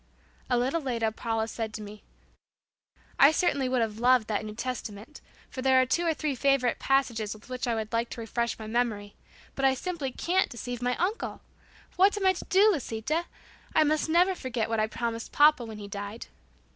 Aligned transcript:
A 0.49 0.57
little 0.57 0.81
later, 0.81 1.11
Paula 1.11 1.47
said 1.47 1.75
to 1.75 1.81
me, 1.83 2.01
"I 3.19 3.31
certainly 3.31 3.69
would 3.69 3.81
have 3.83 3.99
loved 3.99 4.27
that 4.29 4.43
New 4.43 4.55
Testament, 4.55 5.21
for 5.47 5.61
there 5.61 5.79
are 5.79 5.85
two 5.85 6.07
or 6.07 6.13
three 6.15 6.33
favorite 6.33 6.79
passages 6.79 7.35
with 7.35 7.49
which 7.49 7.67
I 7.67 7.75
would 7.75 7.93
like 7.93 8.09
to 8.09 8.19
refresh 8.21 8.57
my 8.57 8.65
memory, 8.65 9.13
but 9.53 9.63
I 9.63 9.75
simply 9.75 10.11
can't 10.11 10.49
deceive 10.49 10.81
my 10.81 10.95
uncle. 10.97 11.41
But 11.91 11.97
what 11.99 12.17
am 12.17 12.23
I 12.25 12.33
going 12.33 12.35
to 12.37 12.45
do, 12.45 12.71
Lisita? 12.71 13.25
I 13.75 13.83
must 13.83 14.09
never 14.09 14.33
forget 14.33 14.69
what 14.69 14.79
I 14.79 14.87
promised 14.87 15.31
papa 15.31 15.63
when 15.65 15.77
he 15.77 15.87
died." 15.87 16.25